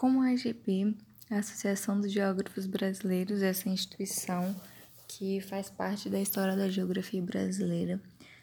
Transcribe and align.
como 0.00 0.22
a 0.22 0.30
AGB, 0.30 0.96
a 1.30 1.40
Associação 1.40 2.00
dos 2.00 2.10
Geógrafos 2.10 2.64
Brasileiros, 2.64 3.42
essa 3.42 3.68
instituição 3.68 4.58
que 5.06 5.42
faz 5.42 5.68
parte 5.68 6.08
da 6.08 6.18
história 6.18 6.56
da 6.56 6.70
geografia 6.70 7.20
brasileira, 7.20 8.00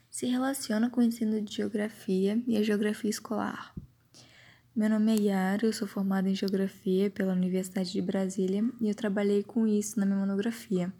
se 0.07 0.27
relaciona 0.27 0.87
com 0.87 1.01
o 1.01 1.03
ensino 1.03 1.41
de 1.41 1.55
geografia 1.55 2.39
e 2.45 2.55
a 2.57 2.61
geografia 2.61 3.09
escolar. 3.09 3.73
Meu 4.75 4.87
nome 4.87 5.15
é 5.15 5.19
Yara, 5.19 5.65
eu 5.65 5.73
sou 5.73 5.87
formada 5.87 6.29
em 6.29 6.35
Geografia 6.35 7.09
pela 7.09 7.33
Universidade 7.33 7.91
de 7.91 8.03
Brasília 8.03 8.63
e 8.79 8.87
eu 8.87 8.93
trabalhei 8.93 9.41
com 9.41 9.65
isso 9.65 9.99
na 9.99 10.05
minha 10.05 10.19
monografia. 10.19 10.93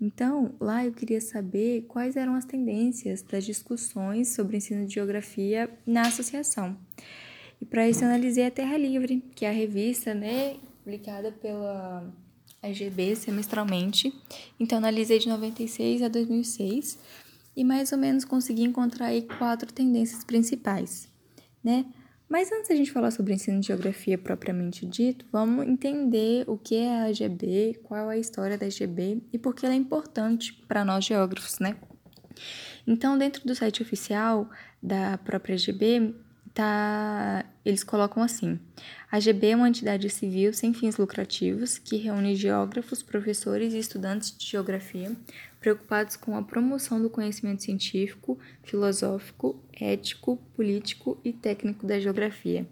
Então, 0.00 0.56
lá 0.60 0.84
eu 0.84 0.90
queria 0.90 1.20
saber 1.20 1.82
quais 1.82 2.16
eram 2.16 2.34
as 2.34 2.44
tendências 2.44 3.22
das 3.22 3.44
discussões 3.44 4.34
sobre 4.34 4.56
ensino 4.56 4.84
de 4.84 4.94
geografia 4.94 5.70
na 5.86 6.08
associação. 6.08 6.76
E 7.60 7.64
para 7.64 7.88
isso 7.88 8.04
eu 8.04 8.08
analisei 8.08 8.46
a 8.46 8.50
Terra 8.50 8.76
Livre, 8.76 9.22
que 9.34 9.44
é 9.44 9.48
a 9.48 9.52
revista, 9.52 10.14
né, 10.14 10.56
publicada 10.82 11.32
pela 11.32 12.12
AGB 12.62 13.16
semestralmente. 13.16 14.12
Então 14.58 14.78
analisei 14.78 15.18
de 15.18 15.28
96 15.28 16.02
a 16.02 16.08
2006 16.08 16.98
e 17.56 17.64
mais 17.64 17.92
ou 17.92 17.98
menos 17.98 18.24
consegui 18.24 18.64
encontrar 18.64 19.06
aí 19.06 19.22
quatro 19.22 19.72
tendências 19.72 20.24
principais, 20.24 21.08
né? 21.62 21.86
Mas 22.28 22.50
antes 22.50 22.68
da 22.68 22.74
gente 22.74 22.90
falar 22.90 23.12
sobre 23.12 23.34
ensino 23.34 23.60
de 23.60 23.68
geografia 23.68 24.18
propriamente 24.18 24.84
dito, 24.84 25.24
vamos 25.30 25.64
entender 25.66 26.44
o 26.48 26.58
que 26.58 26.74
é 26.74 26.98
a 26.98 27.04
AGB, 27.04 27.78
qual 27.84 28.10
é 28.10 28.16
a 28.16 28.18
história 28.18 28.58
da 28.58 28.66
AGB 28.66 29.22
e 29.32 29.38
por 29.38 29.54
que 29.54 29.64
ela 29.64 29.74
é 29.74 29.78
importante 29.78 30.52
para 30.66 30.84
nós 30.84 31.04
geógrafos, 31.04 31.60
né? 31.60 31.76
Então, 32.84 33.16
dentro 33.16 33.46
do 33.46 33.54
site 33.54 33.80
oficial 33.80 34.50
da 34.82 35.18
própria 35.18 35.54
AGB, 35.54 36.14
tá, 36.56 37.44
eles 37.64 37.84
colocam 37.84 38.22
assim: 38.22 38.58
a 39.12 39.18
AGB 39.18 39.48
é 39.48 39.56
uma 39.56 39.68
entidade 39.68 40.08
civil 40.08 40.52
sem 40.52 40.72
fins 40.72 40.96
lucrativos 40.96 41.78
que 41.78 41.96
reúne 41.96 42.34
geógrafos, 42.34 43.02
professores 43.02 43.74
e 43.74 43.78
estudantes 43.78 44.36
de 44.36 44.46
geografia 44.46 45.14
preocupados 45.60 46.16
com 46.16 46.36
a 46.36 46.42
promoção 46.42 47.02
do 47.02 47.10
conhecimento 47.10 47.62
científico, 47.62 48.38
filosófico, 48.62 49.60
ético, 49.72 50.36
político 50.54 51.18
e 51.24 51.32
técnico 51.32 51.86
da 51.86 51.98
geografia. 51.98 52.66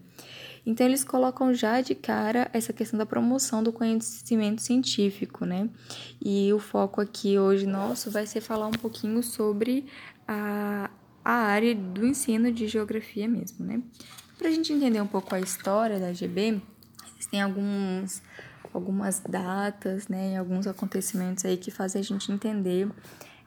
Então, 0.64 0.86
eles 0.86 1.04
colocam 1.04 1.52
já 1.52 1.80
de 1.80 1.94
cara 1.94 2.48
essa 2.52 2.72
questão 2.72 2.96
da 2.96 3.04
promoção 3.04 3.62
do 3.62 3.72
conhecimento 3.72 4.62
científico, 4.62 5.44
né? 5.44 5.68
E 6.24 6.52
o 6.52 6.58
foco 6.58 7.00
aqui 7.00 7.38
hoje 7.38 7.66
nosso 7.66 8.10
vai 8.10 8.26
ser 8.26 8.40
falar 8.40 8.68
um 8.68 8.72
pouquinho 8.72 9.22
sobre 9.22 9.84
a, 10.26 10.88
a 11.24 11.32
área 11.32 11.74
do 11.74 12.06
ensino 12.06 12.52
de 12.52 12.68
geografia 12.68 13.26
mesmo, 13.26 13.64
né? 13.64 13.80
Para 14.36 14.48
a 14.48 14.50
gente 14.50 14.72
entender 14.72 15.00
um 15.00 15.06
pouco 15.06 15.34
a 15.34 15.40
história 15.40 15.98
da 15.98 16.12
GB, 16.12 16.60
existem 17.16 17.40
alguns 17.40 18.22
algumas 18.72 19.20
datas, 19.20 20.08
né, 20.08 20.36
alguns 20.36 20.66
acontecimentos 20.66 21.44
aí 21.44 21.56
que 21.56 21.70
fazem 21.70 22.00
a 22.00 22.04
gente 22.04 22.32
entender 22.32 22.90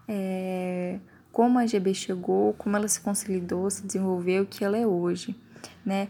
é, 0.07 0.99
como 1.33 1.59
a 1.59 1.65
GB 1.65 1.93
chegou, 1.93 2.53
como 2.53 2.77
ela 2.77 2.87
se 2.87 3.01
consolidou, 3.01 3.69
se 3.69 3.85
desenvolveu, 3.85 4.43
o 4.43 4.45
que 4.45 4.63
ela 4.63 4.77
é 4.77 4.87
hoje, 4.87 5.35
né? 5.85 6.07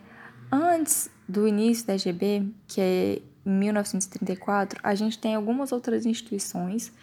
Antes 0.52 1.10
do 1.28 1.48
início 1.48 1.88
da 1.88 1.98
GB, 1.98 2.48
que 2.68 2.80
é 2.80 3.22
em 3.46 3.52
1934, 3.52 4.80
a 4.84 4.94
gente 4.94 5.18
tem 5.18 5.36
algumas 5.36 5.72
outras 5.72 6.06
instituições 6.06 6.94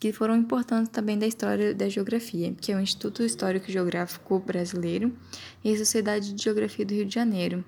que 0.00 0.12
foram 0.12 0.34
importantes 0.34 0.90
também 0.90 1.18
da 1.18 1.26
história 1.26 1.74
da 1.74 1.86
geografia, 1.86 2.54
que 2.58 2.72
é 2.72 2.76
o 2.76 2.80
Instituto 2.80 3.22
Histórico 3.22 3.70
Geográfico 3.70 4.38
Brasileiro 4.38 5.14
e 5.62 5.74
a 5.74 5.76
Sociedade 5.76 6.32
de 6.32 6.42
Geografia 6.42 6.86
do 6.86 6.94
Rio 6.94 7.04
de 7.04 7.14
Janeiro, 7.14 7.62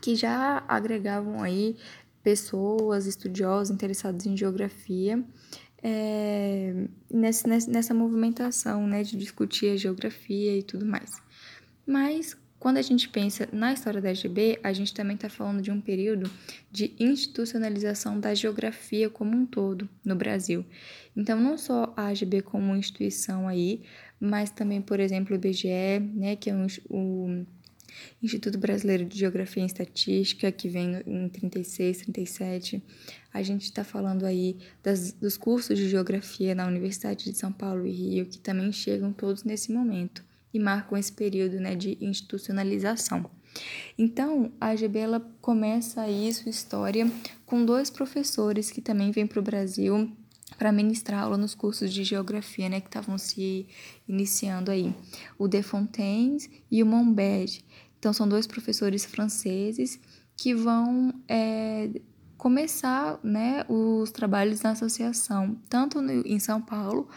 que 0.00 0.16
já 0.16 0.64
agregavam 0.66 1.40
aí 1.40 1.76
pessoas, 2.20 3.06
estudiosos 3.06 3.72
interessados 3.72 4.26
em 4.26 4.36
geografia, 4.36 5.24
é, 5.80 6.88
nessa, 7.08 7.46
nessa 7.46 7.94
movimentação 7.94 8.84
né, 8.84 9.04
de 9.04 9.16
discutir 9.16 9.70
a 9.70 9.76
geografia 9.76 10.58
e 10.58 10.64
tudo 10.64 10.84
mais. 10.84 11.22
Mas 11.86 12.36
quando 12.58 12.78
a 12.78 12.82
gente 12.82 13.08
pensa 13.08 13.48
na 13.52 13.72
história 13.72 14.00
da 14.00 14.12
GB, 14.12 14.58
a 14.64 14.72
gente 14.72 14.92
também 14.92 15.14
está 15.14 15.28
falando 15.28 15.62
de 15.62 15.70
um 15.70 15.80
período 15.80 16.28
de 16.70 16.92
institucionalização 16.98 18.18
da 18.18 18.34
geografia 18.34 19.08
como 19.08 19.36
um 19.36 19.46
todo 19.46 19.88
no 20.04 20.16
Brasil. 20.16 20.64
Então, 21.16 21.40
não 21.40 21.56
só 21.56 21.92
a 21.96 22.08
AGB 22.08 22.42
como 22.42 22.74
instituição 22.74 23.46
aí, 23.46 23.82
mas 24.18 24.50
também, 24.50 24.82
por 24.82 24.98
exemplo, 24.98 25.32
o 25.32 25.36
IBGE, 25.36 26.00
né, 26.14 26.34
que 26.34 26.50
é 26.50 26.54
um, 26.54 26.66
o 26.90 27.46
Instituto 28.20 28.58
Brasileiro 28.58 29.04
de 29.04 29.16
Geografia 29.16 29.62
e 29.62 29.66
Estatística, 29.66 30.50
que 30.50 30.68
vem 30.68 31.00
em 31.06 31.28
36, 31.28 31.98
37. 31.98 32.82
A 33.32 33.40
gente 33.40 33.62
está 33.62 33.84
falando 33.84 34.26
aí 34.26 34.56
das, 34.82 35.12
dos 35.12 35.36
cursos 35.36 35.78
de 35.78 35.88
geografia 35.88 36.56
na 36.56 36.66
Universidade 36.66 37.24
de 37.30 37.38
São 37.38 37.52
Paulo 37.52 37.86
e 37.86 37.92
Rio, 37.92 38.26
que 38.26 38.38
também 38.38 38.72
chegam 38.72 39.12
todos 39.12 39.44
nesse 39.44 39.72
momento 39.72 40.27
e 40.52 40.58
marcam 40.58 40.96
esse 40.96 41.12
período 41.12 41.60
né, 41.60 41.74
de 41.74 41.98
institucionalização. 42.00 43.30
Então, 43.96 44.52
a 44.60 44.68
AGB 44.68 44.98
ela 44.98 45.20
começa 45.40 46.02
aí 46.02 46.32
sua 46.32 46.50
história 46.50 47.10
com 47.44 47.64
dois 47.64 47.90
professores 47.90 48.70
que 48.70 48.80
também 48.80 49.10
vêm 49.10 49.26
para 49.26 49.40
o 49.40 49.42
Brasil 49.42 50.10
para 50.56 50.72
ministrar 50.72 51.24
aula 51.24 51.36
nos 51.36 51.54
cursos 51.54 51.92
de 51.92 52.02
geografia, 52.04 52.68
né, 52.68 52.80
que 52.80 52.88
estavam 52.88 53.18
se 53.18 53.66
iniciando 54.08 54.70
aí, 54.70 54.94
o 55.38 55.46
De 55.46 55.62
Fontaines 55.62 56.48
e 56.70 56.82
o 56.82 56.86
Monbed. 56.86 57.64
Então, 57.98 58.12
são 58.12 58.28
dois 58.28 58.46
professores 58.46 59.04
franceses 59.04 60.00
que 60.36 60.54
vão 60.54 61.12
é, 61.28 61.90
começar 62.36 63.18
né, 63.22 63.64
os 63.68 64.10
trabalhos 64.10 64.62
na 64.62 64.70
associação, 64.70 65.56
tanto 65.68 66.00
no, 66.00 66.26
em 66.26 66.38
São 66.38 66.62
Paulo 66.62 67.08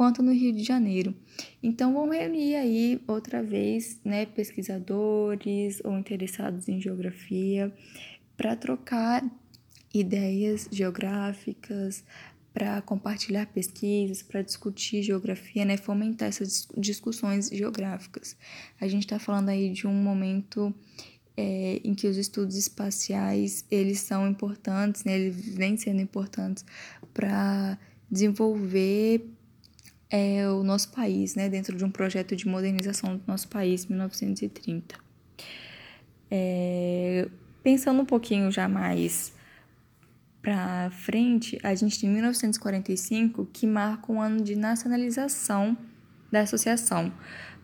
quanto 0.00 0.22
no 0.22 0.32
Rio 0.32 0.50
de 0.50 0.64
Janeiro. 0.64 1.14
Então, 1.62 1.92
vão 1.92 2.08
reunir 2.08 2.54
aí 2.54 3.02
outra 3.06 3.42
vez 3.42 4.00
né, 4.02 4.24
pesquisadores 4.24 5.78
ou 5.84 5.92
interessados 5.98 6.70
em 6.70 6.80
geografia 6.80 7.70
para 8.34 8.56
trocar 8.56 9.22
ideias 9.92 10.66
geográficas, 10.72 12.02
para 12.50 12.80
compartilhar 12.80 13.44
pesquisas, 13.48 14.22
para 14.22 14.40
discutir 14.40 15.02
geografia, 15.02 15.66
né, 15.66 15.76
fomentar 15.76 16.28
essas 16.28 16.66
discussões 16.78 17.50
geográficas. 17.50 18.38
A 18.80 18.88
gente 18.88 19.02
está 19.02 19.18
falando 19.18 19.50
aí 19.50 19.68
de 19.68 19.86
um 19.86 19.92
momento 19.92 20.74
é, 21.36 21.78
em 21.84 21.94
que 21.94 22.06
os 22.06 22.16
estudos 22.16 22.56
espaciais 22.56 23.66
eles 23.70 24.00
são 24.00 24.26
importantes, 24.26 25.04
né, 25.04 25.20
eles 25.20 25.54
vêm 25.54 25.76
sendo 25.76 26.00
importantes 26.00 26.64
para 27.12 27.78
desenvolver 28.10 29.28
é, 30.10 30.48
o 30.48 30.62
nosso 30.62 30.90
país, 30.90 31.34
né, 31.34 31.48
dentro 31.48 31.76
de 31.76 31.84
um 31.84 31.90
projeto 31.90 32.34
de 32.34 32.46
modernização 32.48 33.16
do 33.16 33.22
nosso 33.26 33.48
país, 33.48 33.86
1930. 33.86 34.96
É, 36.30 37.28
pensando 37.62 38.02
um 38.02 38.04
pouquinho 38.04 38.50
já 38.50 38.68
mais 38.68 39.32
para 40.42 40.90
frente, 40.90 41.58
a 41.62 41.74
gente 41.74 42.00
tem 42.00 42.08
1945, 42.08 43.46
que 43.52 43.66
marca 43.66 44.10
um 44.10 44.20
ano 44.20 44.42
de 44.42 44.56
nacionalização 44.56 45.76
da 46.32 46.40
associação. 46.40 47.12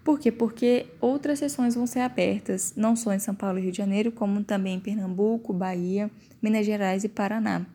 Por 0.05 0.21
quê? 0.21 0.31
Porque 0.31 0.87
outras 1.01 1.41
sessões 1.41 1.75
vão 1.75 1.87
ser 1.87 2.01
abertas, 2.01 2.75
não 2.77 2.95
só 2.95 3.13
em 3.13 3.19
São 3.19 3.35
Paulo 3.35 3.59
e 3.59 3.63
Rio 3.63 3.73
de 3.73 3.79
Janeiro, 3.79 4.13
como 4.13 4.45
também 4.45 4.77
em 4.77 4.81
Pernambuco, 4.81 5.53
Bahia, 5.53 6.11
Minas 6.41 6.65
Gerais 6.65 7.03
e 7.03 7.09
Paraná. 7.09 7.67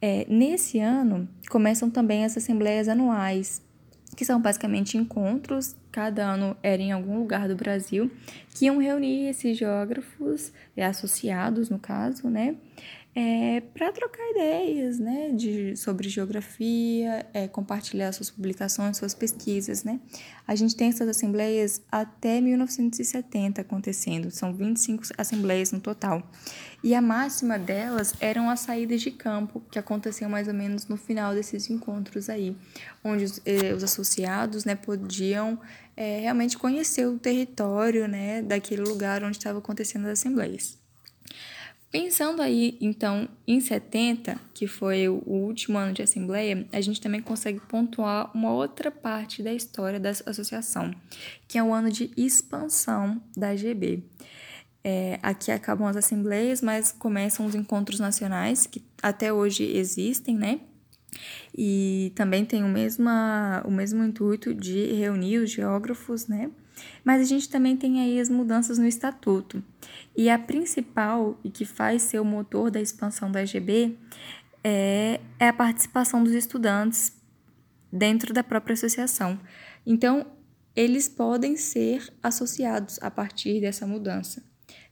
É, 0.00 0.26
nesse 0.28 0.80
ano, 0.80 1.28
começam 1.48 1.88
também 1.88 2.24
as 2.24 2.36
assembleias 2.36 2.88
anuais, 2.88 3.62
que 4.14 4.24
são 4.24 4.40
basicamente 4.40 4.96
encontros, 4.96 5.74
cada 5.90 6.24
ano 6.24 6.56
era 6.62 6.80
em 6.80 6.92
algum 6.92 7.18
lugar 7.18 7.48
do 7.48 7.56
Brasil, 7.56 8.10
que 8.50 8.66
iam 8.66 8.78
reunir 8.78 9.28
esses 9.28 9.56
geógrafos, 9.56 10.52
associados 10.76 11.70
no 11.70 11.78
caso, 11.78 12.28
né, 12.28 12.56
é, 13.16 13.60
para 13.60 13.92
trocar 13.92 14.28
ideias, 14.30 14.98
né, 14.98 15.30
de, 15.30 15.76
sobre 15.76 16.08
geografia, 16.08 17.24
é, 17.32 17.46
compartilhar 17.46 18.10
suas 18.12 18.28
publicações, 18.28 18.96
suas 18.96 19.14
pesquisas, 19.14 19.84
né. 19.84 20.00
A 20.46 20.56
gente 20.56 20.74
tem 20.74 20.88
essas 20.88 21.08
assembleias 21.08 21.80
até 21.90 22.40
1970 22.40 23.60
acontecendo, 23.60 24.30
são 24.32 24.52
25 24.52 25.04
assembleias 25.16 25.70
no 25.70 25.80
total. 25.80 26.28
E 26.82 26.92
a 26.92 27.00
máxima 27.00 27.56
delas 27.56 28.12
eram 28.20 28.50
as 28.50 28.60
saídas 28.60 29.00
de 29.00 29.12
campo, 29.12 29.62
que 29.70 29.78
aconteciam 29.78 30.28
mais 30.28 30.48
ou 30.48 30.54
menos 30.54 30.88
no 30.88 30.96
final 30.96 31.34
desses 31.34 31.70
encontros 31.70 32.28
aí, 32.28 32.56
onde 33.02 33.24
os, 33.24 33.40
eh, 33.46 33.72
os 33.72 33.84
associados, 33.84 34.64
né, 34.64 34.74
podiam 34.74 35.58
é, 35.96 36.20
realmente 36.20 36.58
conhecer 36.58 37.06
o 37.06 37.16
território, 37.16 38.08
né, 38.08 38.42
daquele 38.42 38.82
lugar 38.82 39.22
onde 39.22 39.36
estavam 39.36 39.60
acontecendo 39.60 40.06
as 40.06 40.18
assembleias. 40.18 40.83
Pensando 41.94 42.42
aí, 42.42 42.76
então, 42.80 43.28
em 43.46 43.60
70, 43.60 44.36
que 44.52 44.66
foi 44.66 45.08
o 45.08 45.22
último 45.24 45.78
ano 45.78 45.92
de 45.92 46.02
Assembleia, 46.02 46.66
a 46.72 46.80
gente 46.80 47.00
também 47.00 47.22
consegue 47.22 47.60
pontuar 47.60 48.36
uma 48.36 48.52
outra 48.52 48.90
parte 48.90 49.44
da 49.44 49.54
história 49.54 50.00
da 50.00 50.10
associação, 50.10 50.92
que 51.46 51.56
é 51.56 51.62
o 51.62 51.72
ano 51.72 51.92
de 51.92 52.10
expansão 52.16 53.22
da 53.36 53.54
GB. 53.54 54.02
É, 54.82 55.20
aqui 55.22 55.52
acabam 55.52 55.86
as 55.86 55.96
assembleias, 55.96 56.60
mas 56.60 56.90
começam 56.90 57.46
os 57.46 57.54
encontros 57.54 58.00
nacionais, 58.00 58.66
que 58.66 58.82
até 59.00 59.32
hoje 59.32 59.62
existem, 59.62 60.36
né? 60.36 60.58
E 61.56 62.10
também 62.16 62.44
tem 62.44 62.64
o 62.64 62.68
mesmo, 62.68 63.08
o 63.64 63.70
mesmo 63.70 64.02
intuito 64.02 64.52
de 64.52 64.94
reunir 64.94 65.38
os 65.38 65.48
geógrafos, 65.48 66.26
né? 66.26 66.50
Mas 67.04 67.20
a 67.20 67.24
gente 67.24 67.48
também 67.48 67.76
tem 67.76 68.00
aí 68.00 68.20
as 68.20 68.28
mudanças 68.28 68.78
no 68.78 68.86
estatuto. 68.86 69.62
E 70.16 70.30
a 70.30 70.38
principal, 70.38 71.38
e 71.44 71.50
que 71.50 71.64
faz 71.64 72.02
ser 72.02 72.20
o 72.20 72.24
motor 72.24 72.70
da 72.70 72.80
expansão 72.80 73.30
da 73.30 73.42
EGB, 73.42 73.96
é, 74.62 75.20
é 75.38 75.48
a 75.48 75.52
participação 75.52 76.24
dos 76.24 76.32
estudantes 76.32 77.12
dentro 77.92 78.32
da 78.32 78.42
própria 78.42 78.74
associação. 78.74 79.38
Então, 79.86 80.26
eles 80.74 81.08
podem 81.08 81.56
ser 81.56 82.12
associados 82.22 82.98
a 83.00 83.10
partir 83.10 83.60
dessa 83.60 83.86
mudança. 83.86 84.42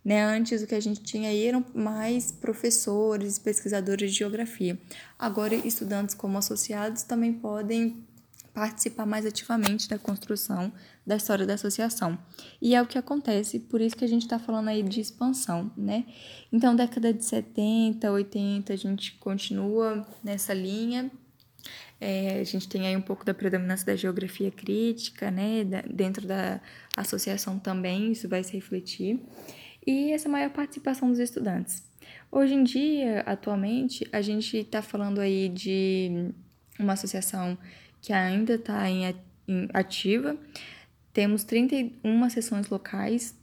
Né? 0.05 0.23
Antes 0.23 0.62
o 0.62 0.67
que 0.67 0.75
a 0.75 0.81
gente 0.81 1.02
tinha 1.02 1.28
aí 1.28 1.44
eram 1.44 1.64
mais 1.75 2.32
professores, 2.32 3.38
pesquisadores 3.38 4.12
de 4.12 4.19
geografia. 4.19 4.78
Agora, 5.19 5.55
estudantes 5.55 6.14
como 6.14 6.38
associados 6.38 7.02
também 7.02 7.32
podem 7.32 8.05
participar 8.54 9.06
mais 9.06 9.25
ativamente 9.25 9.88
da 9.88 9.99
construção 9.99 10.72
da 11.06 11.16
história 11.16 11.46
da 11.46 11.54
associação. 11.54 12.19
E 12.60 12.75
é 12.75 12.82
o 12.82 12.87
que 12.87 12.99
acontece, 12.99 13.58
por 13.58 13.81
isso 13.81 13.96
que 13.96 14.04
a 14.04 14.08
gente 14.08 14.22
está 14.22 14.38
falando 14.38 14.69
aí 14.69 14.82
de 14.82 15.00
expansão, 15.00 15.70
né? 15.76 16.04
Então, 16.52 16.76
década 16.76 17.12
de 17.12 17.25
70, 17.25 18.10
80, 18.10 18.72
a 18.72 18.76
gente 18.76 19.12
continua 19.19 20.06
nessa 20.22 20.52
linha. 20.52 21.10
É, 22.00 22.40
a 22.40 22.44
gente 22.44 22.69
tem 22.69 22.87
aí 22.87 22.96
um 22.96 23.00
pouco 23.00 23.25
da 23.25 23.32
predominância 23.32 23.87
da 23.87 23.96
geografia 23.96 24.50
crítica, 24.50 25.31
né? 25.31 25.64
Da, 25.64 25.82
dentro 25.82 26.26
da 26.26 26.60
associação 26.96 27.58
também, 27.58 28.12
isso 28.12 28.28
vai 28.28 28.43
se 28.43 28.52
refletir 28.52 29.20
e 29.87 30.12
essa 30.12 30.28
maior 30.28 30.50
participação 30.50 31.08
dos 31.08 31.19
estudantes. 31.19 31.82
Hoje 32.31 32.54
em 32.54 32.64
dia, 32.64 33.20
atualmente, 33.26 34.08
a 34.12 34.20
gente 34.20 34.56
está 34.56 34.81
falando 34.81 35.20
aí 35.20 35.49
de 35.49 36.32
uma 36.78 36.94
associação 36.94 37.58
que 38.02 38.12
ainda 38.12 38.54
está 38.54 38.90
em 38.90 39.14
ativa. 39.72 40.37
Temos 41.12 41.44
31 41.44 42.28
sessões 42.28 42.69
locais, 42.69 43.34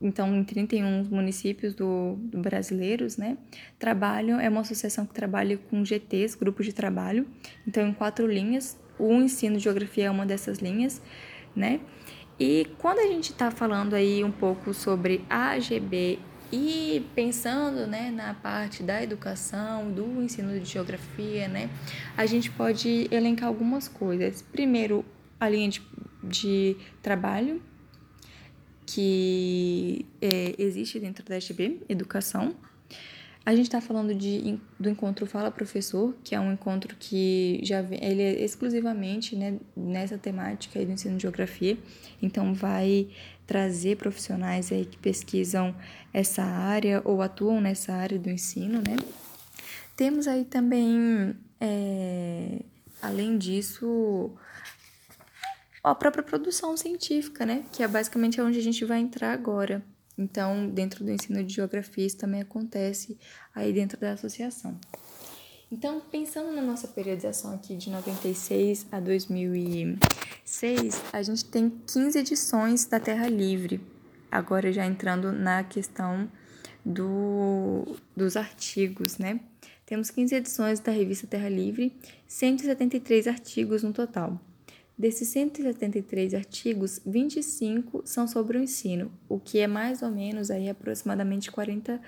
então 0.00 0.34
em 0.34 0.42
31 0.42 1.04
municípios 1.04 1.74
do, 1.74 2.16
do 2.16 2.38
brasileiros, 2.38 3.16
né? 3.18 3.36
Trabalham, 3.78 4.40
é 4.40 4.48
uma 4.48 4.62
associação 4.62 5.04
que 5.04 5.12
trabalha 5.12 5.58
com 5.58 5.84
GTs, 5.84 6.36
grupos 6.38 6.64
de 6.64 6.72
trabalho, 6.72 7.28
então 7.66 7.86
em 7.86 7.92
quatro 7.92 8.26
linhas. 8.26 8.78
O 8.98 9.12
ensino 9.14 9.58
de 9.58 9.64
geografia 9.64 10.06
é 10.06 10.10
uma 10.10 10.26
dessas 10.26 10.58
linhas, 10.58 11.02
né? 11.54 11.80
E 12.40 12.66
quando 12.78 13.00
a 13.00 13.06
gente 13.06 13.32
está 13.32 13.50
falando 13.50 13.94
aí 13.94 14.24
um 14.24 14.30
pouco 14.30 14.72
sobre 14.72 15.24
AGB 15.28 16.18
e 16.52 17.04
pensando 17.14 17.86
né, 17.86 18.10
na 18.10 18.32
parte 18.34 18.82
da 18.82 19.02
educação, 19.02 19.90
do 19.90 20.22
ensino 20.22 20.58
de 20.58 20.64
geografia, 20.64 21.46
né, 21.48 21.68
a 22.16 22.24
gente 22.26 22.50
pode 22.50 23.06
elencar 23.10 23.48
algumas 23.48 23.88
coisas. 23.88 24.42
Primeiro, 24.42 25.04
a 25.38 25.48
linha 25.48 25.68
de, 25.68 25.82
de 26.22 26.76
trabalho 27.02 27.62
que 28.86 30.06
é, 30.22 30.54
existe 30.58 30.98
dentro 30.98 31.22
da 31.24 31.36
AGB, 31.36 31.82
educação. 31.88 32.54
A 33.44 33.54
gente 33.54 33.66
está 33.66 33.80
falando 33.80 34.14
de, 34.14 34.58
do 34.78 34.88
encontro 34.88 35.26
Fala 35.26 35.50
Professor, 35.50 36.14
que 36.24 36.34
é 36.34 36.40
um 36.40 36.52
encontro 36.52 36.96
que 36.98 37.60
já 37.62 37.80
ele 37.80 38.22
é 38.22 38.44
exclusivamente 38.44 39.36
né, 39.36 39.58
nessa 39.76 40.16
temática 40.18 40.84
do 40.84 40.92
ensino 40.92 41.16
de 41.16 41.22
geografia, 41.22 41.78
então 42.20 42.52
vai 42.54 43.08
trazer 43.48 43.96
profissionais 43.96 44.70
aí 44.70 44.84
que 44.84 44.98
pesquisam 44.98 45.74
essa 46.12 46.42
área 46.42 47.00
ou 47.02 47.22
atuam 47.22 47.62
nessa 47.62 47.94
área 47.94 48.18
do 48.18 48.28
ensino, 48.28 48.82
né? 48.86 48.94
Temos 49.96 50.28
aí 50.28 50.44
também, 50.44 51.34
é, 51.58 52.60
além 53.00 53.38
disso, 53.38 54.30
a 55.82 55.94
própria 55.94 56.22
produção 56.22 56.76
científica, 56.76 57.46
né? 57.46 57.64
Que 57.72 57.82
é 57.82 57.88
basicamente 57.88 58.38
onde 58.38 58.58
a 58.58 58.62
gente 58.62 58.84
vai 58.84 59.00
entrar 59.00 59.32
agora. 59.32 59.82
Então, 60.16 60.68
dentro 60.68 61.02
do 61.02 61.10
ensino 61.10 61.42
de 61.42 61.54
geografia, 61.54 62.04
isso 62.04 62.18
também 62.18 62.42
acontece 62.42 63.18
aí 63.54 63.72
dentro 63.72 63.98
da 63.98 64.12
associação. 64.12 64.78
Então, 65.70 66.00
pensando 66.00 66.50
na 66.50 66.62
nossa 66.62 66.88
periodização 66.88 67.54
aqui 67.54 67.76
de 67.76 67.90
96 67.90 68.86
a 68.90 68.98
2006, 69.00 71.02
a 71.12 71.22
gente 71.22 71.44
tem 71.44 71.68
15 71.68 72.18
edições 72.18 72.86
da 72.86 72.98
Terra 72.98 73.28
Livre. 73.28 73.78
Agora 74.30 74.72
já 74.72 74.86
entrando 74.86 75.30
na 75.30 75.62
questão 75.62 76.26
do, 76.82 77.98
dos 78.16 78.34
artigos, 78.34 79.18
né? 79.18 79.40
Temos 79.84 80.10
15 80.10 80.36
edições 80.36 80.80
da 80.80 80.90
revista 80.90 81.26
Terra 81.26 81.50
Livre, 81.50 81.94
173 82.26 83.26
artigos 83.26 83.82
no 83.82 83.92
total. 83.92 84.40
Desses 84.96 85.28
173 85.28 86.32
artigos, 86.32 86.98
25 87.04 88.02
são 88.06 88.26
sobre 88.26 88.56
o 88.56 88.62
ensino, 88.62 89.12
o 89.28 89.38
que 89.38 89.58
é 89.58 89.66
mais 89.66 90.00
ou 90.00 90.10
menos 90.10 90.50
aí 90.50 90.66
aproximadamente 90.68 91.52
40, 91.52 92.00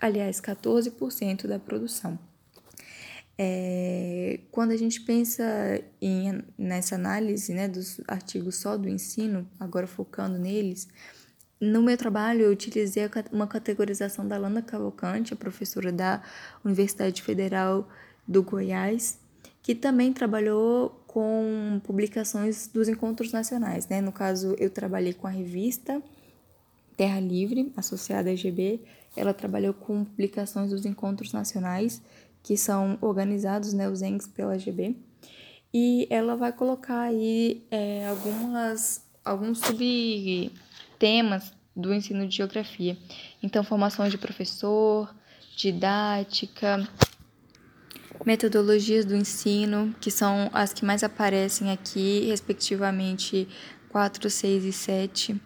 aliás, 0.00 0.40
14% 0.40 1.48
da 1.48 1.58
produção. 1.58 2.16
É, 3.40 4.40
quando 4.50 4.72
a 4.72 4.76
gente 4.76 5.00
pensa 5.02 5.44
em, 6.02 6.42
nessa 6.58 6.96
análise 6.96 7.54
né, 7.54 7.68
dos 7.68 8.00
artigos 8.08 8.56
só 8.56 8.76
do 8.76 8.88
ensino, 8.88 9.48
agora 9.60 9.86
focando 9.86 10.36
neles, 10.36 10.88
no 11.60 11.80
meu 11.82 11.96
trabalho 11.96 12.42
eu 12.42 12.50
utilizei 12.50 13.08
uma 13.32 13.46
categorização 13.46 14.26
da 14.26 14.36
Lana 14.36 14.60
Cavalcante, 14.60 15.32
a 15.32 15.36
professora 15.36 15.92
da 15.92 16.22
Universidade 16.64 17.22
Federal 17.22 17.88
do 18.26 18.42
Goiás, 18.42 19.18
que 19.62 19.74
também 19.74 20.12
trabalhou 20.12 21.02
com 21.06 21.80
publicações 21.84 22.68
dos 22.68 22.88
encontros 22.88 23.32
nacionais. 23.32 23.88
Né? 23.88 24.00
No 24.00 24.12
caso, 24.12 24.54
eu 24.58 24.70
trabalhei 24.70 25.12
com 25.12 25.26
a 25.26 25.30
revista 25.30 26.02
Terra 26.96 27.20
Livre, 27.20 27.72
associada 27.76 28.28
à 28.28 28.32
EGB. 28.32 28.80
Ela 29.16 29.32
trabalhou 29.32 29.72
com 29.72 30.04
publicações 30.04 30.70
dos 30.70 30.84
encontros 30.84 31.32
nacionais, 31.32 32.02
que 32.48 32.56
são 32.56 32.96
organizados, 33.02 33.74
né, 33.74 33.90
os 33.90 34.00
ENGs 34.00 34.26
pela 34.26 34.56
EGB. 34.56 34.96
E 35.72 36.08
ela 36.08 36.34
vai 36.34 36.50
colocar 36.50 37.02
aí 37.02 37.62
é, 37.70 38.08
algumas, 38.08 39.06
alguns 39.22 39.58
subtemas 39.58 41.52
do 41.76 41.92
ensino 41.92 42.26
de 42.26 42.34
geografia. 42.34 42.96
Então, 43.42 43.62
formações 43.62 44.10
de 44.10 44.16
professor, 44.16 45.14
didática, 45.58 46.88
metodologias 48.24 49.04
do 49.04 49.14
ensino, 49.14 49.94
que 50.00 50.10
são 50.10 50.48
as 50.54 50.72
que 50.72 50.86
mais 50.86 51.04
aparecem 51.04 51.70
aqui, 51.70 52.28
respectivamente 52.30 53.46
4, 53.90 54.30
6 54.30 54.64
e 54.64 54.72
7 54.72 55.42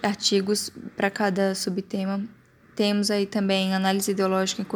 artigos 0.00 0.70
para 0.96 1.10
cada 1.10 1.52
subtema. 1.56 2.24
Temos 2.82 3.12
aí 3.12 3.26
também 3.26 3.76
análise 3.76 4.10
ideológica 4.10 4.66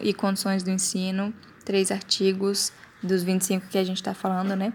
e 0.00 0.14
condições 0.14 0.62
do 0.62 0.70
ensino, 0.70 1.34
três 1.64 1.90
artigos 1.90 2.72
dos 3.02 3.24
25 3.24 3.66
que 3.66 3.76
a 3.76 3.82
gente 3.82 3.96
está 3.96 4.14
falando, 4.14 4.54
né? 4.54 4.72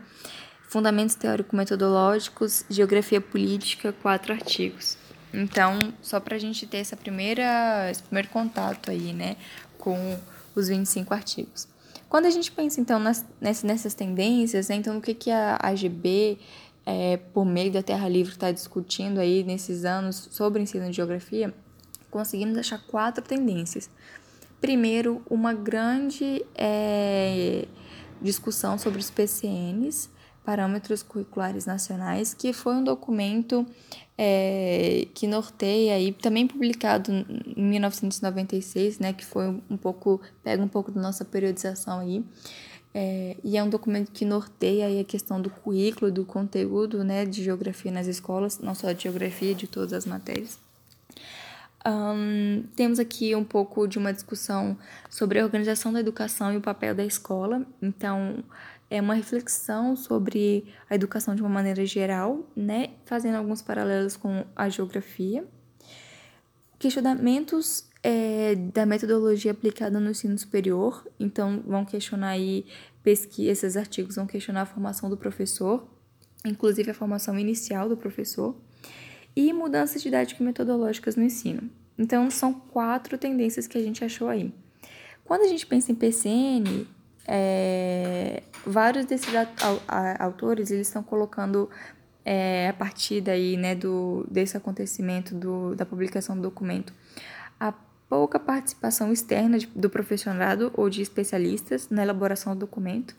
Fundamentos 0.68 1.16
teórico-metodológicos, 1.16 2.66
geografia 2.70 3.22
política, 3.22 3.94
quatro 3.94 4.34
artigos. 4.34 4.98
Então, 5.34 5.94
só 6.02 6.20
para 6.20 6.36
a 6.36 6.38
gente 6.38 6.68
ter 6.68 6.80
essa 6.80 6.98
primeira, 6.98 7.90
esse 7.90 8.04
primeiro 8.04 8.28
contato 8.28 8.92
aí, 8.92 9.14
né, 9.14 9.38
com 9.78 10.20
os 10.54 10.68
25 10.68 11.14
artigos. 11.14 11.70
Quando 12.10 12.26
a 12.26 12.30
gente 12.30 12.52
pensa, 12.52 12.82
então, 12.82 13.00
nas, 13.00 13.26
nessas 13.40 13.94
tendências, 13.94 14.68
né, 14.68 14.76
então, 14.76 14.98
o 14.98 15.02
que, 15.02 15.14
que 15.14 15.32
a 15.32 15.58
AGB, 15.62 16.38
é, 16.86 17.16
por 17.34 17.46
meio 17.46 17.72
da 17.72 17.82
Terra 17.82 18.10
Livre, 18.10 18.34
está 18.34 18.52
discutindo 18.52 19.22
aí 19.22 19.46
nesses 19.46 19.86
anos 19.86 20.28
sobre 20.30 20.62
ensino 20.62 20.88
de 20.88 20.92
geografia, 20.98 21.54
conseguimos 22.12 22.58
achar 22.58 22.80
quatro 22.86 23.24
tendências. 23.24 23.90
Primeiro, 24.60 25.24
uma 25.28 25.54
grande 25.54 26.46
é, 26.54 27.66
discussão 28.22 28.78
sobre 28.78 29.00
os 29.00 29.10
PCNs, 29.10 30.10
Parâmetros 30.46 31.02
Curriculares 31.02 31.66
Nacionais, 31.66 32.34
que 32.34 32.54
foi 32.54 32.76
um 32.76 32.84
documento 32.84 33.66
é, 34.18 35.08
que 35.14 35.26
norteia 35.26 35.96
aí, 35.96 36.12
também 36.12 36.46
publicado 36.46 37.12
em 37.12 37.26
1996, 37.64 39.00
né, 39.00 39.14
que 39.14 39.26
foi 39.26 39.48
um 39.70 39.78
pouco, 39.78 40.22
pega 40.44 40.62
um 40.62 40.68
pouco 40.68 40.92
da 40.92 41.02
nossa 41.02 41.26
periodização 41.26 42.00
aí, 42.00 42.24
é, 42.94 43.38
e 43.44 43.58
é 43.58 43.64
um 43.64 43.70
documento 43.70 44.12
que 44.12 44.26
norteia 44.26 44.88
aí 44.88 45.00
a 45.00 45.04
questão 45.04 45.42
do 45.42 45.50
currículo, 45.50 46.12
do 46.12 46.26
conteúdo, 46.26 47.04
né, 47.04 47.26
de 47.26 47.44
geografia 47.44 47.92
nas 47.92 48.08
escolas, 48.08 48.60
não 48.60 48.76
só 48.76 48.92
de 48.92 49.04
geografia, 49.04 49.56
de 49.56 49.68
todas 49.68 49.94
as 49.94 50.06
matérias. 50.06 50.60
Um, 51.86 52.64
temos 52.76 53.00
aqui 53.00 53.36
um 53.36 53.44
pouco 53.44 53.88
de 53.88 53.98
uma 53.98 54.14
discussão 54.14 54.78
sobre 55.10 55.40
a 55.40 55.44
organização 55.44 55.92
da 55.92 56.00
educação 56.00 56.54
e 56.54 56.58
o 56.58 56.62
papel 56.62 56.94
da 56.94 57.04
escola. 57.04 57.66
Então, 57.82 58.44
é 58.90 59.02
uma 59.02 59.14
reflexão 59.14 59.96
sobre 59.96 60.66
a 60.90 60.96
educação 60.96 61.34
de 61.34 61.42
uma 61.42 61.50
maneira 61.50 61.86
geral, 61.86 62.46
né, 62.56 62.92
fazendo 63.06 63.36
alguns 63.36 63.62
paralelos 63.62 64.18
com 64.18 64.46
a 64.56 64.70
geografia. 64.70 65.46
questionamentos 66.78 67.90
é, 68.04 68.56
da 68.56 68.86
metodologia 68.86 69.52
aplicada 69.52 70.00
no 70.00 70.10
ensino 70.10 70.36
superior, 70.38 71.08
então 71.20 71.64
vão 71.66 71.86
questionar 71.86 72.30
aí 72.30 72.66
pesquisa, 73.04 73.52
esses 73.52 73.78
artigos 73.78 74.16
vão 74.16 74.26
questionar 74.26 74.64
a 74.64 74.66
formação 74.66 75.08
do 75.08 75.16
professor, 75.16 75.88
inclusive 76.44 76.90
a 76.90 76.94
formação 76.94 77.38
inicial 77.38 77.88
do 77.88 77.96
professor, 77.96 78.56
e 79.36 79.54
mudanças 79.54 80.02
didáticas 80.02 80.42
e 80.42 80.44
metodológicas 80.44 81.16
no 81.16 81.24
ensino. 81.24 81.70
Então 81.98 82.30
são 82.30 82.54
quatro 82.54 83.18
tendências 83.18 83.68
que 83.68 83.78
a 83.78 83.82
gente 83.82 84.04
achou 84.04 84.28
aí. 84.28 84.54
Quando 85.24 85.44
a 85.44 85.48
gente 85.48 85.66
pensa 85.66 85.92
em 85.92 85.96
PCN, 85.96 86.88
é, 87.28 88.44
vários 88.66 89.06
desses 89.06 89.30
autores 90.20 90.72
eles 90.72 90.88
estão 90.88 91.04
colocando 91.04 91.70
é, 92.26 92.70
a 92.70 92.74
partir 92.74 93.22
daí, 93.22 93.58
né, 93.58 93.76
do, 93.76 94.26
desse 94.30 94.58
acontecimento 94.58 95.34
do, 95.34 95.76
da 95.76 95.86
publicação 95.86 96.36
do 96.36 96.42
documento, 96.42 96.94
a 97.60 97.74
pouca 98.10 98.40
participação 98.40 99.12
externa 99.12 99.58
de, 99.58 99.68
do 99.68 99.90
profissional 99.90 100.58
ou 100.74 100.90
de 100.90 101.02
especialistas 101.02 101.90
na 101.90 102.04
elaboração 102.04 102.54
do 102.54 102.60
documento. 102.60 103.16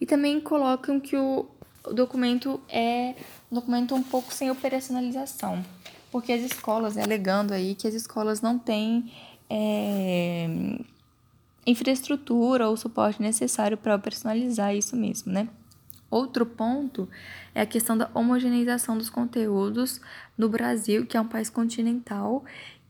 E 0.00 0.06
também 0.06 0.40
colocam 0.40 0.98
que 0.98 1.16
o, 1.16 1.46
o 1.84 1.92
documento 1.92 2.60
é 2.68 3.14
um 3.50 3.56
documento 3.56 3.94
um 3.94 4.02
pouco 4.02 4.32
sem 4.32 4.50
operacionalização, 4.50 5.64
porque 6.10 6.32
as 6.32 6.42
escolas, 6.42 6.96
né, 6.96 7.02
alegando 7.02 7.52
aí 7.52 7.74
que 7.74 7.86
as 7.86 7.94
escolas 7.94 8.40
não 8.40 8.58
têm 8.58 9.12
é, 9.50 10.48
infraestrutura 11.66 12.68
ou 12.68 12.76
suporte 12.76 13.20
necessário 13.20 13.76
para 13.76 13.94
operacionalizar 13.94 14.74
isso 14.74 14.96
mesmo, 14.96 15.32
né? 15.32 15.48
Outro 16.10 16.44
ponto 16.44 17.08
é 17.54 17.62
a 17.62 17.66
questão 17.66 17.96
da 17.96 18.10
homogeneização 18.12 18.98
dos 18.98 19.08
conteúdos 19.08 20.00
no 20.36 20.48
Brasil, 20.48 21.06
que 21.06 21.16
é 21.16 21.20
um 21.20 21.26
país 21.26 21.48
continental 21.48 22.44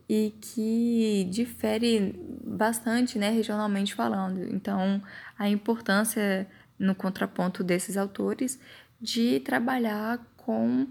e 0.08 0.34
que 0.40 1.28
difere 1.30 2.14
bastante, 2.44 3.18
né, 3.18 3.30
regionalmente 3.30 3.94
falando. 3.94 4.42
Então, 4.52 5.00
a 5.38 5.48
importância 5.48 6.48
no 6.78 6.96
contraponto 6.96 7.62
desses 7.62 7.96
autores 7.96 8.58
de 9.02 9.40
trabalhar 9.40 10.24
com 10.36 10.86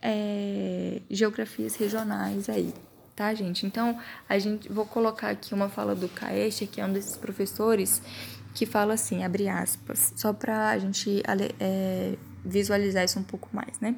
é, 0.00 1.02
geografias 1.10 1.76
regionais 1.76 2.48
aí, 2.48 2.72
tá, 3.14 3.34
gente? 3.34 3.66
Então, 3.66 4.00
a 4.26 4.38
gente 4.38 4.72
vou 4.72 4.86
colocar 4.86 5.28
aqui 5.28 5.52
uma 5.52 5.68
fala 5.68 5.94
do 5.94 6.08
Caeste, 6.08 6.66
que 6.66 6.80
é 6.80 6.86
um 6.86 6.92
desses 6.92 7.18
professores, 7.18 8.00
que 8.54 8.64
fala 8.64 8.94
assim, 8.94 9.22
abre 9.22 9.50
aspas, 9.50 10.14
só 10.16 10.32
para 10.32 10.70
a 10.70 10.78
gente 10.78 11.22
é, 11.60 12.14
visualizar 12.42 13.04
isso 13.04 13.18
um 13.18 13.24
pouco 13.24 13.50
mais, 13.52 13.78
né? 13.80 13.94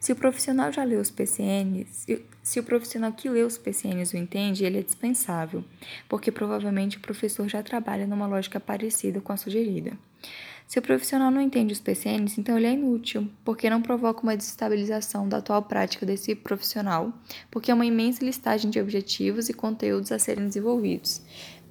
Se 0.00 0.12
o 0.12 0.16
profissional 0.16 0.70
já 0.72 0.84
leu 0.84 1.00
os 1.00 1.10
PCNs, 1.10 2.04
se 2.42 2.60
o 2.60 2.62
profissional 2.64 3.12
que 3.12 3.28
leu 3.30 3.46
os 3.46 3.56
PCNs 3.56 4.12
o 4.12 4.18
entende, 4.18 4.64
ele 4.64 4.78
é 4.78 4.82
dispensável, 4.82 5.64
porque 6.08 6.30
provavelmente 6.30 6.98
o 6.98 7.00
professor 7.00 7.48
já 7.48 7.62
trabalha 7.62 8.06
numa 8.06 8.26
lógica 8.26 8.60
parecida 8.60 9.20
com 9.20 9.32
a 9.32 9.36
sugerida. 9.36 9.96
Se 10.66 10.78
o 10.78 10.82
profissional 10.82 11.30
não 11.30 11.40
entende 11.40 11.72
os 11.72 11.80
PCNs, 11.80 12.38
então 12.38 12.56
ele 12.56 12.66
é 12.66 12.72
inútil, 12.72 13.28
porque 13.44 13.68
não 13.68 13.82
provoca 13.82 14.22
uma 14.22 14.36
desestabilização 14.36 15.28
da 15.28 15.36
atual 15.36 15.62
prática 15.62 16.06
desse 16.06 16.34
profissional, 16.34 17.12
porque 17.50 17.70
é 17.70 17.74
uma 17.74 17.86
imensa 17.86 18.24
listagem 18.24 18.70
de 18.70 18.80
objetivos 18.80 19.48
e 19.48 19.54
conteúdos 19.54 20.10
a 20.10 20.18
serem 20.18 20.46
desenvolvidos. 20.46 21.22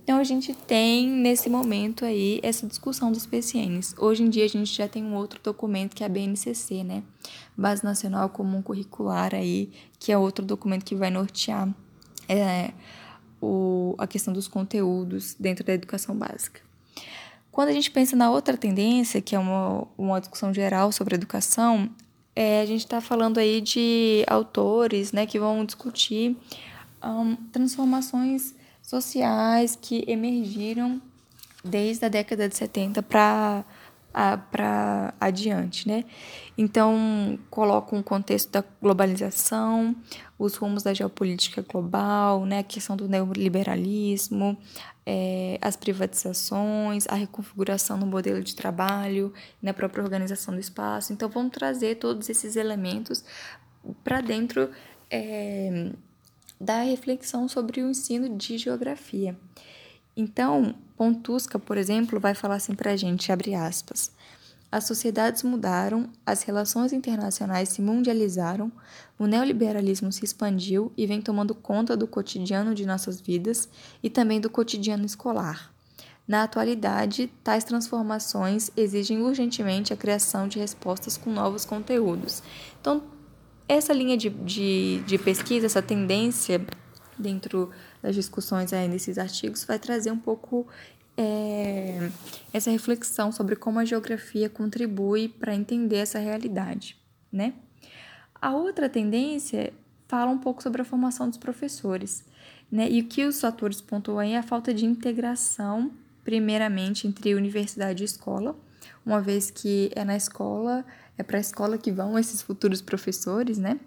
Então 0.03 0.17
a 0.17 0.24
gente 0.24 0.53
tem 0.53 1.07
nesse 1.07 1.50
momento 1.50 2.03
aí 2.03 2.39
essa 2.43 2.67
discussão 2.67 3.12
dos 3.12 3.25
PCNs. 3.25 3.95
Hoje 3.98 4.22
em 4.22 4.29
dia 4.29 4.43
a 4.43 4.50
gente 4.50 4.74
já 4.74 4.88
tem 4.88 5.03
um 5.03 5.15
outro 5.15 5.39
documento 5.41 5.95
que 5.95 6.03
é 6.03 6.05
a 6.05 6.10
BNCC, 6.10 6.83
né? 6.83 7.03
Base 7.55 7.83
Nacional 7.83 8.29
Comum 8.29 8.62
Curricular 8.62 9.33
aí, 9.33 9.72
que 9.98 10.12
é 10.12 10.17
outro 10.17 10.45
documento 10.45 10.83
que 10.83 10.93
vai 10.93 11.10
nortear 11.10 11.74
é, 12.27 12.74
o, 13.41 13.95
a 13.98 14.05
questão 14.05 14.33
dos 14.33 14.48
conteúdos 14.48 15.36
dentro 15.39 15.63
da 15.63 15.74
educação 15.74 16.15
básica. 16.17 16.62
Quando 17.53 17.69
a 17.69 17.72
gente 17.72 17.91
pensa 17.91 18.15
na 18.15 18.31
outra 18.31 18.57
tendência, 18.57 19.22
que 19.22 19.36
é 19.36 19.39
uma, 19.39 19.88
uma 19.95 20.19
discussão 20.19 20.51
geral 20.51 20.91
sobre 20.91 21.13
educação, 21.13 21.88
é, 22.36 22.62
a 22.62 22.65
gente 22.65 22.79
está 22.79 23.00
falando 23.00 23.38
aí 23.38 23.62
de 23.62 24.24
autores 24.25 25.12
né, 25.12 25.27
que 25.27 25.39
vão 25.39 25.63
discutir 25.63 26.36
um, 27.03 27.36
transformações 27.51 28.55
sociais 28.81 29.77
que 29.79 30.03
emergiram 30.07 31.00
desde 31.63 32.03
a 32.05 32.10
década 32.10 32.50
de 32.50 32.55
70 32.57 33.03
para 33.03 33.63
para 34.51 35.12
adiante, 35.19 35.88
né? 35.88 36.05
Então, 36.55 37.39
coloca 37.50 37.95
um 37.95 38.03
contexto 38.03 38.51
da 38.51 38.63
globalização, 38.79 39.95
os 40.38 40.55
rumos 40.55 40.83
da 40.83 40.93
geopolítica 40.93 41.63
global, 41.67 42.45
né? 42.45 42.60
A 42.60 42.63
questão 42.63 42.95
do 42.95 43.07
neoliberalismo, 43.07 44.55
é, 45.05 45.57
as 45.62 45.75
privatizações, 45.75 47.05
a 47.07 47.15
reconfiguração 47.15 47.98
no 47.98 48.05
modelo 48.05 48.43
de 48.43 48.55
trabalho, 48.55 49.33
na 49.62 49.74
própria 49.74 50.03
organização 50.03 50.53
do 50.53 50.60
espaço. 50.60 51.12
Então, 51.12 51.29
vamos 51.29 51.51
trazer 51.51 51.95
todos 51.95 52.29
esses 52.29 52.55
elementos 52.55 53.24
para 54.03 54.22
dentro 54.22 54.69
é, 55.10 55.91
da 56.60 56.81
reflexão 56.81 57.48
sobre 57.48 57.81
o 57.81 57.89
ensino 57.89 58.38
de 58.38 58.57
geografia. 58.57 59.38
Então, 60.15 60.75
Pontusca, 60.95 61.60
por 61.60 61.77
exemplo, 61.77 62.19
vai 62.19 62.36
falar 62.36 62.55
assim 62.55 62.75
para 62.75 62.91
a 62.91 62.95
gente, 62.95 63.31
abre 63.31 63.55
aspas, 63.55 64.12
as 64.74 64.86
sociedades 64.86 65.44
mudaram, 65.44 66.10
as 66.25 66.42
relações 66.42 66.92
internacionais 66.92 67.70
se 67.70 67.80
mundializaram, 67.80 68.72
o 69.20 69.27
neoliberalismo 69.27 70.12
se 70.12 70.25
expandiu 70.25 70.92
e 70.98 71.06
vem 71.06 71.22
tomando 71.22 71.53
conta 71.53 71.96
do 71.96 72.08
cotidiano 72.08 72.74
de 72.74 72.84
nossas 72.84 73.22
vidas 73.22 73.70
e 74.01 74.10
também 74.10 74.42
do 74.42 74.50
cotidiano 74.50 75.06
escolar. 75.06 75.72
Na 76.27 76.42
atualidade, 76.42 77.32
tais 77.44 77.63
transformações 77.63 78.72
exigem 78.75 79.22
urgentemente 79.22 79.94
a 79.94 79.96
criação 79.96 80.48
de 80.48 80.58
respostas 80.58 81.18
com 81.18 81.32
novos 81.32 81.65
conteúdos. 81.65 82.42
Então, 82.82 83.03
essa 83.70 83.94
linha 83.94 84.18
de, 84.18 84.32
de, 84.32 85.03
de 85.06 85.20
pesquisa, 85.20 85.68
essa 85.68 85.84
tendência 85.84 86.65
dentro 87.15 87.70
das 88.01 88.15
discussões 88.15 88.74
aí 88.74 88.88
nesses 88.88 89.20
artigos, 89.20 89.65
vai 89.65 89.77
trazer 89.77 90.10
um 90.10 90.18
pouco 90.18 90.68
é, 91.17 92.10
essa 92.51 92.72
reflexão 92.72 93.32
sobre 93.32 93.55
como 93.55 93.79
a 93.79 93.86
geografia 93.86 94.50
contribui 94.50 95.27
para 95.27 95.53
entender 95.53 95.98
essa 95.98 96.20
realidade, 96.20 96.98
né? 97.32 97.53
A 98.41 98.53
outra 98.53 98.89
tendência 98.89 99.74
fala 100.08 100.32
um 100.32 100.38
pouco 100.38 100.62
sobre 100.62 100.82
a 100.82 100.86
formação 100.86 101.29
dos 101.29 101.38
professores, 101.38 102.25
né? 102.72 102.89
E 102.89 103.01
o 103.01 103.08
que 103.08 103.25
os 103.25 103.43
autores 103.43 103.82
pontuam 103.82 104.20
aí 104.20 104.34
é 104.34 104.38
a 104.38 104.43
falta 104.43 104.74
de 104.74 104.86
integração, 104.86 105.91
primeiramente, 106.24 107.08
entre 107.08 107.36
universidade 107.36 108.03
e 108.03 108.05
escola, 108.05 108.55
uma 109.05 109.22
vez 109.22 109.51
que 109.51 109.91
é 109.96 110.03
na 110.03 110.15
escola 110.15 110.86
é 111.17 111.24
para 111.24 111.38
a 111.38 111.41
escola 111.41 111.77
que 111.77 111.91
vão 111.91 112.17
esses 112.17 112.41
futuros 112.41 112.82
professores, 112.82 113.58
né? 113.58 113.79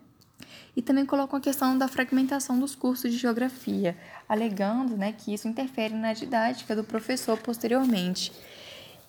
E 0.77 0.83
também 0.83 1.07
colocam 1.07 1.39
a 1.39 1.43
questão 1.43 1.77
da 1.77 1.89
fragmentação 1.89 2.61
dos 2.61 2.75
cursos 2.75 3.11
de 3.11 3.17
geografia, 3.17 3.97
alegando 4.29 4.97
né, 4.97 5.13
que 5.13 5.33
isso 5.33 5.49
interfere 5.49 5.95
na 5.95 6.13
didática 6.13 6.77
do 6.77 6.85
professor 6.85 7.39
posteriormente. 7.39 8.31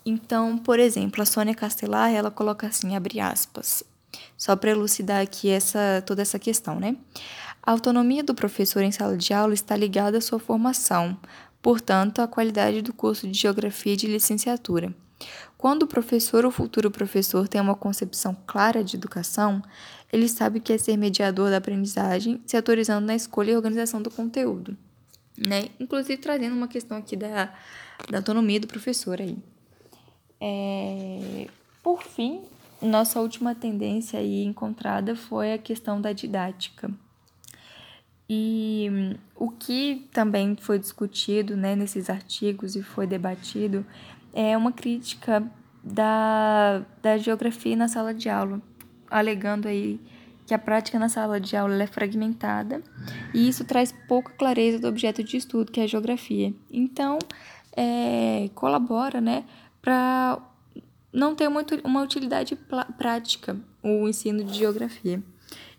Então, 0.04 0.56
por 0.56 0.80
exemplo, 0.80 1.22
a 1.22 1.26
Sônia 1.26 1.54
Castelar, 1.54 2.10
ela 2.10 2.30
coloca 2.30 2.66
assim, 2.66 2.96
abre 2.96 3.20
aspas, 3.20 3.84
só 4.36 4.56
para 4.56 4.70
elucidar 4.70 5.20
aqui 5.20 5.50
essa, 5.50 6.02
toda 6.06 6.22
essa 6.22 6.38
questão, 6.38 6.80
né? 6.80 6.96
A 7.62 7.72
autonomia 7.72 8.24
do 8.24 8.34
professor 8.34 8.82
em 8.82 8.90
sala 8.90 9.18
de 9.18 9.34
aula 9.34 9.52
está 9.52 9.76
ligada 9.76 10.16
à 10.16 10.20
sua 10.22 10.38
formação, 10.38 11.18
portanto, 11.60 12.20
à 12.20 12.26
qualidade 12.26 12.80
do 12.80 12.94
curso 12.94 13.28
de 13.28 13.38
geografia 13.38 13.94
de 13.94 14.06
licenciatura. 14.06 14.94
Quando 15.58 15.82
o 15.82 15.86
professor 15.86 16.44
ou 16.44 16.50
futuro 16.50 16.90
professor 16.90 17.48
tem 17.48 17.60
uma 17.60 17.74
concepção 17.74 18.36
clara 18.46 18.82
de 18.82 18.96
educação, 18.96 19.60
ele 20.12 20.28
sabe 20.28 20.60
que 20.60 20.72
é 20.72 20.78
ser 20.78 20.96
mediador 20.96 21.50
da 21.50 21.58
aprendizagem, 21.58 22.40
se 22.46 22.56
autorizando 22.56 23.04
na 23.04 23.14
escolha 23.14 23.52
e 23.52 23.56
organização 23.56 24.00
do 24.00 24.10
conteúdo. 24.10 24.76
Né? 25.36 25.68
Inclusive 25.78 26.16
trazendo 26.16 26.56
uma 26.56 26.68
questão 26.68 26.96
aqui 26.96 27.16
da, 27.16 27.52
da 28.10 28.18
autonomia 28.18 28.58
do 28.58 28.66
professor 28.66 29.20
aí. 29.20 29.36
É, 30.40 31.46
por 31.82 32.02
fim, 32.02 32.42
nossa 32.80 33.20
última 33.20 33.54
tendência 33.54 34.18
aí 34.18 34.44
encontrada 34.44 35.14
foi 35.14 35.52
a 35.52 35.58
questão 35.58 36.00
da 36.00 36.12
didática. 36.12 36.90
E 38.28 38.88
hum, 38.90 39.14
o 39.34 39.50
que 39.50 40.08
também 40.12 40.56
foi 40.60 40.78
discutido 40.78 41.56
né, 41.56 41.74
nesses 41.74 42.10
artigos 42.10 42.76
e 42.76 42.82
foi 42.82 43.06
debatido 43.06 43.86
é 44.34 44.56
uma 44.56 44.70
crítica 44.70 45.42
da, 45.82 46.82
da 47.00 47.16
geografia 47.16 47.74
na 47.74 47.88
sala 47.88 48.12
de 48.12 48.28
aula, 48.28 48.60
alegando 49.10 49.68
aí 49.68 50.00
que 50.46 50.54
a 50.54 50.58
prática 50.58 50.98
na 50.98 51.10
sala 51.10 51.38
de 51.38 51.56
aula 51.56 51.82
é 51.82 51.86
fragmentada 51.86 52.82
e 53.34 53.48
isso 53.48 53.64
traz 53.64 53.92
pouca 54.08 54.32
clareza 54.32 54.78
do 54.78 54.88
objeto 54.88 55.22
de 55.22 55.36
estudo, 55.36 55.70
que 55.70 55.78
é 55.78 55.84
a 55.84 55.86
geografia. 55.86 56.54
Então, 56.70 57.18
é, 57.76 58.48
colabora 58.54 59.20
né, 59.20 59.44
para 59.82 60.40
não 61.12 61.34
ter 61.34 61.46
uma, 61.48 61.64
uma 61.84 62.02
utilidade 62.02 62.56
prática 62.96 63.56
o 63.82 64.08
ensino 64.08 64.42
de 64.42 64.58
geografia. 64.58 65.22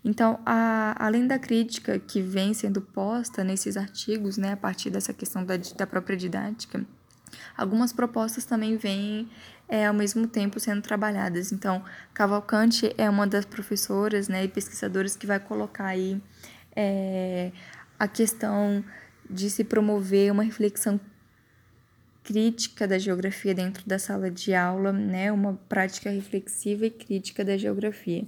Então, 0.04 0.38
a, 0.46 0.94
além 1.04 1.26
da 1.26 1.38
crítica 1.38 1.98
que 1.98 2.22
vem 2.22 2.54
sendo 2.54 2.80
posta 2.80 3.44
nesses 3.44 3.76
artigos, 3.76 4.36
né, 4.38 4.52
a 4.52 4.56
partir 4.56 4.88
dessa 4.88 5.12
questão 5.12 5.44
da, 5.44 5.56
da 5.76 5.86
própria 5.86 6.16
didática, 6.16 6.84
algumas 7.56 7.92
propostas 7.92 8.44
também 8.44 8.76
vêm 8.76 9.28
é, 9.70 9.86
ao 9.86 9.94
mesmo 9.94 10.26
tempo 10.26 10.58
sendo 10.58 10.82
trabalhadas. 10.82 11.52
Então, 11.52 11.82
Cavalcante 12.12 12.92
é 12.98 13.08
uma 13.08 13.24
das 13.24 13.44
professoras 13.44 14.28
né, 14.28 14.44
e 14.44 14.48
pesquisadoras 14.48 15.14
que 15.14 15.26
vai 15.26 15.38
colocar 15.38 15.86
aí 15.86 16.20
é, 16.74 17.52
a 17.96 18.08
questão 18.08 18.84
de 19.28 19.48
se 19.48 19.62
promover 19.62 20.32
uma 20.32 20.42
reflexão 20.42 20.98
crítica 22.24 22.86
da 22.86 22.98
geografia 22.98 23.54
dentro 23.54 23.86
da 23.88 23.98
sala 23.98 24.28
de 24.28 24.52
aula, 24.52 24.92
né, 24.92 25.30
uma 25.30 25.58
prática 25.68 26.10
reflexiva 26.10 26.86
e 26.86 26.90
crítica 26.90 27.44
da 27.44 27.56
geografia. 27.56 28.24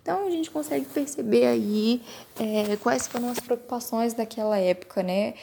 Então 0.00 0.26
a 0.26 0.30
gente 0.30 0.50
consegue 0.50 0.86
perceber 0.86 1.46
aí 1.46 2.00
é, 2.40 2.76
quais 2.76 3.06
foram 3.06 3.28
as 3.28 3.38
preocupações 3.38 4.14
daquela 4.14 4.58
época, 4.58 5.02
né? 5.02 5.34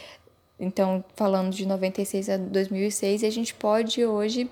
Então, 0.60 1.04
falando 1.16 1.54
de 1.54 1.66
96 1.66 2.30
a 2.30 2.38
2006, 2.38 3.24
a 3.24 3.30
gente 3.30 3.54
pode 3.54 4.04
hoje 4.06 4.50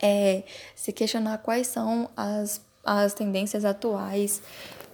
é, 0.00 0.42
se 0.74 0.92
questionar 0.92 1.38
quais 1.38 1.66
são 1.66 2.08
as, 2.16 2.60
as 2.84 3.14
tendências 3.14 3.64
atuais 3.64 4.42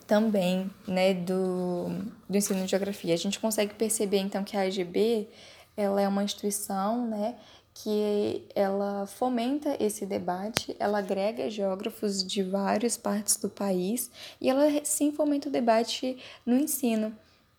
também, 0.06 0.70
né, 0.86 1.14
do, 1.14 1.86
do 2.28 2.36
ensino 2.36 2.62
de 2.64 2.70
geografia. 2.70 3.14
A 3.14 3.18
gente 3.18 3.40
consegue 3.40 3.74
perceber, 3.74 4.18
então, 4.18 4.44
que 4.44 4.56
a 4.56 4.62
AGB, 4.62 5.28
ela 5.76 6.00
é 6.00 6.06
uma 6.06 6.22
instituição, 6.22 7.06
né, 7.06 7.36
que 7.74 8.46
ela 8.54 9.04
fomenta 9.06 9.76
esse 9.80 10.06
debate, 10.06 10.76
ela 10.78 10.98
agrega 10.98 11.50
geógrafos 11.50 12.24
de 12.24 12.42
várias 12.42 12.96
partes 12.96 13.36
do 13.36 13.48
país 13.48 14.10
e 14.40 14.48
ela 14.48 14.64
sim 14.84 15.10
fomenta 15.10 15.48
o 15.48 15.52
debate 15.52 16.16
no 16.46 16.56
ensino, 16.56 17.12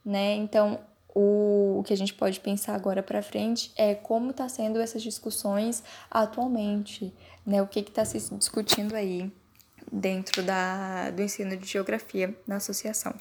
né? 0.06 0.36
Então, 0.36 0.80
o 1.16 1.82
que 1.86 1.94
a 1.94 1.98
gente 1.98 2.14
pode 2.14 2.42
pensar 2.42 2.76
agora 2.76 3.02
para 3.02 3.22
frente 3.22 3.72
é 3.78 3.96
como 3.96 4.32
está 4.32 4.50
sendo 4.50 4.82
essas 4.82 5.02
discussões 5.02 5.82
atualmente, 6.12 7.14
né? 7.46 7.62
O 7.62 7.68
que 7.68 7.80
está 7.80 8.04
se 8.04 8.20
discutindo 8.36 8.94
aí 8.94 9.32
dentro 9.90 10.44
da, 10.44 11.12
do 11.12 11.22
ensino 11.22 11.56
de 11.56 11.66
geografia 11.66 12.38
na 12.46 12.58
associação. 12.58 13.14